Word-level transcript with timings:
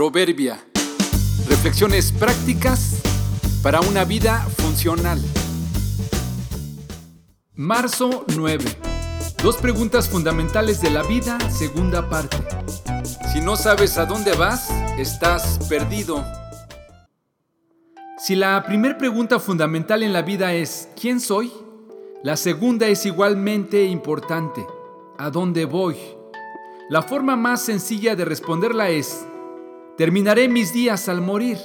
Proverbia. 0.00 0.58
Reflexiones 1.46 2.10
prácticas 2.10 3.02
para 3.62 3.82
una 3.82 4.06
vida 4.06 4.38
funcional. 4.56 5.20
Marzo 7.54 8.24
9. 8.34 8.64
Dos 9.42 9.58
preguntas 9.58 10.08
fundamentales 10.08 10.80
de 10.80 10.88
la 10.88 11.02
vida, 11.02 11.38
segunda 11.50 12.08
parte. 12.08 12.38
Si 13.30 13.42
no 13.42 13.56
sabes 13.56 13.98
a 13.98 14.06
dónde 14.06 14.32
vas, 14.32 14.70
estás 14.96 15.58
perdido. 15.68 16.24
Si 18.16 18.36
la 18.36 18.64
primera 18.64 18.96
pregunta 18.96 19.38
fundamental 19.38 20.02
en 20.02 20.14
la 20.14 20.22
vida 20.22 20.54
es 20.54 20.88
¿quién 20.98 21.20
soy? 21.20 21.52
La 22.22 22.38
segunda 22.38 22.86
es 22.86 23.04
igualmente 23.04 23.84
importante. 23.84 24.66
¿A 25.18 25.28
dónde 25.28 25.66
voy? 25.66 25.98
La 26.88 27.02
forma 27.02 27.36
más 27.36 27.60
sencilla 27.60 28.16
de 28.16 28.24
responderla 28.24 28.88
es 28.88 29.26
Terminaré 30.00 30.48
mis 30.48 30.72
días 30.72 31.10
al 31.10 31.20
morir. 31.20 31.58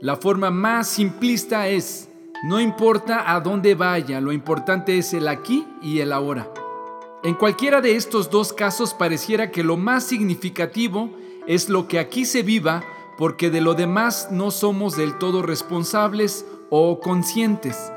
La 0.00 0.14
forma 0.14 0.52
más 0.52 0.86
simplista 0.86 1.66
es, 1.66 2.08
no 2.44 2.60
importa 2.60 3.34
a 3.34 3.40
dónde 3.40 3.74
vaya, 3.74 4.20
lo 4.20 4.30
importante 4.30 4.98
es 4.98 5.12
el 5.14 5.26
aquí 5.26 5.66
y 5.82 5.98
el 5.98 6.12
ahora. 6.12 6.48
En 7.24 7.34
cualquiera 7.34 7.80
de 7.80 7.96
estos 7.96 8.30
dos 8.30 8.52
casos 8.52 8.94
pareciera 8.94 9.50
que 9.50 9.64
lo 9.64 9.76
más 9.76 10.04
significativo 10.04 11.10
es 11.48 11.68
lo 11.68 11.88
que 11.88 11.98
aquí 11.98 12.24
se 12.24 12.44
viva 12.44 12.84
porque 13.18 13.50
de 13.50 13.60
lo 13.60 13.74
demás 13.74 14.28
no 14.30 14.52
somos 14.52 14.96
del 14.96 15.18
todo 15.18 15.42
responsables 15.42 16.46
o 16.70 17.00
conscientes. 17.00 17.90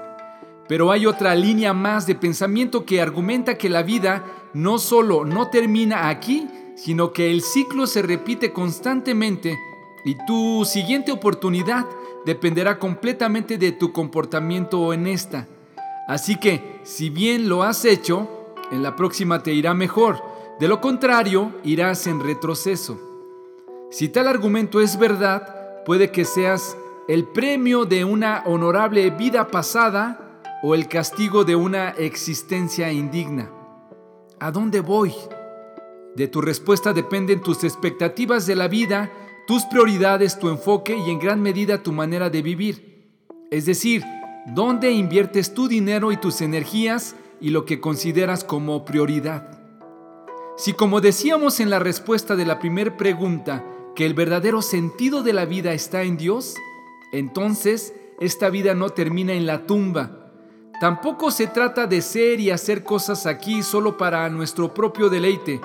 Pero 0.68 0.92
hay 0.92 1.06
otra 1.06 1.36
línea 1.36 1.76
más 1.76 2.08
de 2.08 2.16
pensamiento 2.16 2.86
que 2.86 3.04
argumenta 3.04 3.56
que 3.60 3.70
la 3.70 3.84
vida 3.84 4.26
no 4.52 4.80
solo 4.80 5.26
no 5.26 5.52
termina 5.52 6.10
aquí, 6.10 6.48
sino 6.84 7.12
que 7.12 7.30
el 7.32 7.42
ciclo 7.42 7.88
se 7.88 8.02
repite 8.02 8.54
constantemente 8.54 9.60
y 10.06 10.16
tu 10.26 10.64
siguiente 10.66 11.12
oportunidad 11.12 11.86
dependerá 12.26 12.80
completamente 12.80 13.58
de 13.58 13.72
tu 13.74 13.92
comportamiento 13.92 14.94
en 14.94 15.08
esta. 15.08 15.48
Así 16.08 16.38
que, 16.38 16.80
si 16.84 17.10
bien 17.10 17.50
lo 17.50 17.64
has 17.64 17.86
hecho, 17.86 18.28
en 18.72 18.82
la 18.82 18.96
próxima 18.96 19.44
te 19.44 19.54
irá 19.54 19.74
mejor, 19.74 20.22
de 20.60 20.68
lo 20.68 20.80
contrario 20.80 21.52
irás 21.64 22.08
en 22.08 22.22
retroceso. 22.22 23.00
Si 23.92 24.10
tal 24.10 24.28
argumento 24.28 24.80
es 24.80 24.98
verdad, 24.98 25.84
puede 25.86 26.12
que 26.12 26.26
seas 26.26 26.78
el 27.08 27.26
premio 27.26 27.86
de 27.86 28.06
una 28.06 28.44
honorable 28.46 29.10
vida 29.10 29.48
pasada 29.48 30.42
o 30.62 30.76
el 30.76 30.88
castigo 30.88 31.44
de 31.44 31.56
una 31.56 31.90
existencia 31.90 32.92
indigna. 32.92 33.50
¿A 34.40 34.52
dónde 34.52 34.82
voy? 34.82 35.14
De 36.20 36.28
tu 36.28 36.42
respuesta 36.42 36.92
dependen 36.92 37.40
tus 37.40 37.64
expectativas 37.64 38.46
de 38.46 38.54
la 38.54 38.68
vida, 38.68 39.10
tus 39.48 39.64
prioridades, 39.64 40.38
tu 40.38 40.50
enfoque 40.50 40.98
y 40.98 41.12
en 41.12 41.18
gran 41.18 41.42
medida 41.42 41.82
tu 41.82 41.94
manera 41.94 42.30
de 42.30 42.42
vivir. 42.42 43.08
Es 43.52 43.66
decir, 43.66 44.04
dónde 44.48 44.92
inviertes 44.92 45.54
tu 45.54 45.70
dinero 45.70 46.12
y 46.12 46.18
tus 46.18 46.42
energías 46.42 47.16
y 47.40 47.52
lo 47.52 47.64
que 47.64 47.80
consideras 47.80 48.44
como 48.44 48.84
prioridad. 48.84 49.62
Si 50.58 50.74
como 50.74 51.00
decíamos 51.00 51.62
en 51.62 51.70
la 51.70 51.80
respuesta 51.80 52.36
de 52.36 52.46
la 52.46 52.60
primera 52.60 52.98
pregunta, 52.98 53.64
que 53.96 54.06
el 54.06 54.14
verdadero 54.14 54.62
sentido 54.62 55.24
de 55.24 55.32
la 55.32 55.46
vida 55.46 55.72
está 55.72 56.04
en 56.04 56.18
Dios, 56.18 56.56
entonces 57.14 57.94
esta 58.20 58.50
vida 58.50 58.74
no 58.74 58.90
termina 58.90 59.32
en 59.32 59.46
la 59.46 59.66
tumba. 59.66 60.34
Tampoco 60.82 61.32
se 61.32 61.48
trata 61.48 61.88
de 61.88 62.02
ser 62.02 62.42
y 62.42 62.52
hacer 62.52 62.84
cosas 62.84 63.26
aquí 63.26 63.64
solo 63.64 63.98
para 63.98 64.30
nuestro 64.30 64.74
propio 64.74 65.08
deleite, 65.08 65.62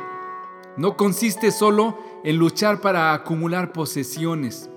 no 0.77 0.97
consiste 0.97 1.51
solo 1.51 1.99
en 2.25 2.37
luchar 2.37 2.81
para 2.81 3.13
acumular 3.13 3.73
posesiones. 3.73 4.71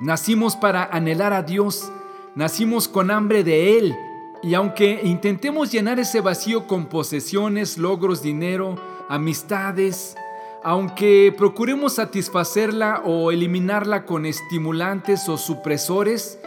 Nacimos 0.00 0.56
para 0.56 0.84
anhelar 0.84 1.32
a 1.32 1.42
Dios, 1.42 1.90
nacimos 2.34 2.88
con 2.88 3.10
hambre 3.10 3.44
de 3.44 3.78
Él, 3.78 3.96
y 4.42 4.54
aunque 4.54 5.00
intentemos 5.02 5.72
llenar 5.72 5.98
ese 5.98 6.20
vacío 6.20 6.66
con 6.66 6.86
posesiones, 6.86 7.76
logros, 7.76 8.22
dinero, 8.22 8.76
amistades, 9.08 10.16
aunque 10.62 11.34
procuremos 11.36 11.94
satisfacerla 11.94 13.02
o 13.04 13.32
eliminarla 13.32 14.04
con 14.04 14.26
estimulantes 14.26 15.28
o 15.28 15.36
supresores, 15.36 16.38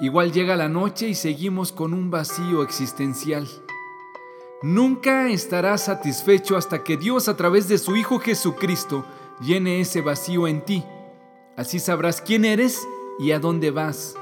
igual 0.00 0.32
llega 0.32 0.56
la 0.56 0.68
noche 0.68 1.08
y 1.08 1.14
seguimos 1.14 1.72
con 1.72 1.92
un 1.92 2.10
vacío 2.10 2.62
existencial. 2.62 3.46
Nunca 4.64 5.28
estarás 5.28 5.84
satisfecho 5.84 6.56
hasta 6.56 6.82
que 6.82 6.96
Dios 6.96 7.28
a 7.28 7.36
través 7.36 7.68
de 7.68 7.76
su 7.76 7.96
Hijo 7.96 8.18
Jesucristo 8.18 9.04
llene 9.42 9.78
ese 9.82 10.00
vacío 10.00 10.48
en 10.48 10.64
ti. 10.64 10.82
Así 11.54 11.78
sabrás 11.78 12.22
quién 12.22 12.46
eres 12.46 12.80
y 13.18 13.32
a 13.32 13.40
dónde 13.40 13.70
vas. 13.70 14.14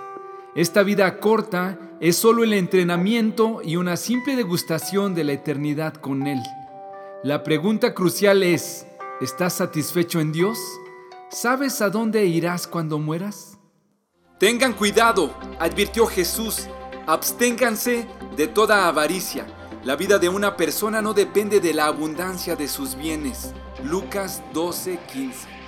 Esta 0.57 0.83
vida 0.83 1.21
corta 1.21 1.79
es 2.01 2.17
solo 2.17 2.43
el 2.43 2.55
entrenamiento 2.55 3.61
y 3.63 3.77
una 3.77 3.97
simple 3.97 4.35
degustación 4.35 5.15
de 5.15 5.23
la 5.23 5.35
eternidad 5.35 5.95
con 5.95 6.27
Él. 6.27 6.43
La 7.23 7.45
pregunta 7.45 7.95
crucial 7.95 8.43
es, 8.43 8.85
¿estás 9.21 9.53
satisfecho 9.53 10.19
en 10.19 10.33
Dios? 10.33 10.59
¿Sabes 11.31 11.81
a 11.81 11.89
dónde 11.89 12.27
irás 12.27 12.67
cuando 12.67 12.99
mueras? 12.99 13.59
Tengan 14.41 14.73
cuidado, 14.73 15.33
advirtió 15.61 16.05
Jesús, 16.09 16.67
absténganse 17.07 18.09
de 18.37 18.49
toda 18.49 18.89
avaricia 18.89 19.47
la 19.85 19.97
vida 19.97 20.19
de 20.21 20.29
una 20.29 20.57
persona 20.57 21.03
no 21.03 21.13
depende 21.13 21.59
de 21.59 21.75
la 21.75 21.87
abundancia 21.87 22.55
de 22.55 22.69
sus 22.69 22.95
bienes. 22.95 23.53
Lucas 23.83 24.43
12:15 24.55 25.62